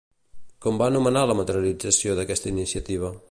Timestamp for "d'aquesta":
2.21-2.53